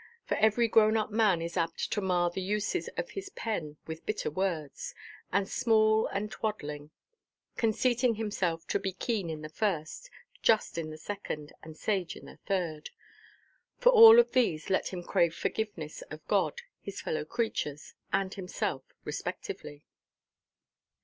For 0.25 0.35
every 0.37 0.67
grown–up 0.67 1.11
man 1.11 1.43
is 1.43 1.55
apt 1.55 1.91
to 1.91 2.01
mar 2.01 2.31
the 2.31 2.41
uses 2.41 2.87
of 2.97 3.11
his 3.11 3.29
pen 3.29 3.77
with 3.85 4.03
bitter 4.03 4.31
words, 4.31 4.95
and 5.31 5.47
small, 5.47 6.07
and 6.07 6.31
twaddling; 6.31 6.89
conceiting 7.55 8.15
himself 8.15 8.65
to 8.69 8.79
be 8.79 8.93
keen 8.93 9.29
in 9.29 9.43
the 9.43 9.47
first, 9.49 10.09
just 10.41 10.79
in 10.79 10.89
the 10.89 10.97
second, 10.97 11.53
and 11.61 11.77
sage 11.77 12.15
in 12.15 12.25
the 12.25 12.37
third. 12.47 12.89
For 13.77 13.89
all 13.91 14.17
of 14.17 14.31
these 14.31 14.71
let 14.71 14.87
him 14.87 15.03
crave 15.03 15.35
forgiveness 15.35 16.01
of 16.09 16.27
God, 16.27 16.63
his 16.81 16.99
fellow–creatures, 16.99 17.93
and 18.11 18.33
himself, 18.33 18.81
respectively. 19.03 19.83